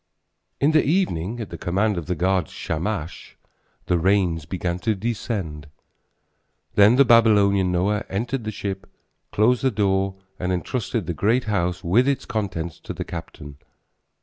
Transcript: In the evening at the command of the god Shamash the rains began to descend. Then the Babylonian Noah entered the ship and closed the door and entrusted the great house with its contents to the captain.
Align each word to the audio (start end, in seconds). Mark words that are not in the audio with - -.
In 0.59 0.71
the 0.71 0.83
evening 0.83 1.39
at 1.39 1.51
the 1.51 1.59
command 1.59 1.95
of 1.95 2.07
the 2.07 2.15
god 2.15 2.49
Shamash 2.49 3.37
the 3.85 3.99
rains 3.99 4.45
began 4.45 4.79
to 4.79 4.95
descend. 4.95 5.67
Then 6.73 6.95
the 6.95 7.05
Babylonian 7.05 7.71
Noah 7.71 8.05
entered 8.09 8.43
the 8.43 8.49
ship 8.49 8.85
and 8.85 8.91
closed 9.31 9.61
the 9.61 9.69
door 9.69 10.15
and 10.39 10.51
entrusted 10.51 11.05
the 11.05 11.13
great 11.13 11.43
house 11.43 11.83
with 11.83 12.07
its 12.07 12.25
contents 12.25 12.79
to 12.79 12.95
the 12.95 13.05
captain. 13.05 13.59